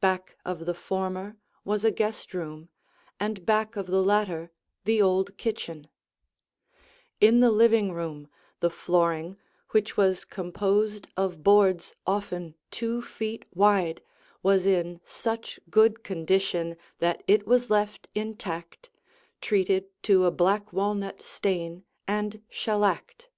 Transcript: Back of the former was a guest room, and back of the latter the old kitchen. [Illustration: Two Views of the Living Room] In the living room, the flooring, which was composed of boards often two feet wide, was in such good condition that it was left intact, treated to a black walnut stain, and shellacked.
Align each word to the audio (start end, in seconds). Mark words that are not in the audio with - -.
Back 0.00 0.36
of 0.44 0.66
the 0.66 0.74
former 0.74 1.36
was 1.64 1.84
a 1.84 1.90
guest 1.90 2.32
room, 2.32 2.68
and 3.18 3.44
back 3.44 3.74
of 3.74 3.88
the 3.88 4.00
latter 4.04 4.52
the 4.84 5.02
old 5.02 5.36
kitchen. 5.36 5.88
[Illustration: 7.20 7.20
Two 7.20 7.20
Views 7.20 7.34
of 7.38 7.40
the 7.40 7.40
Living 7.40 7.40
Room] 7.40 7.40
In 7.40 7.40
the 7.40 7.56
living 7.56 7.92
room, 8.24 8.30
the 8.60 8.70
flooring, 8.70 9.36
which 9.72 9.96
was 9.96 10.24
composed 10.24 11.08
of 11.16 11.42
boards 11.42 11.96
often 12.06 12.54
two 12.70 13.02
feet 13.02 13.44
wide, 13.52 14.00
was 14.44 14.64
in 14.64 15.00
such 15.04 15.58
good 15.68 16.04
condition 16.04 16.76
that 17.00 17.24
it 17.26 17.44
was 17.48 17.68
left 17.68 18.06
intact, 18.14 18.90
treated 19.40 19.86
to 20.04 20.24
a 20.24 20.30
black 20.30 20.72
walnut 20.72 21.20
stain, 21.20 21.82
and 22.06 22.40
shellacked. 22.48 23.28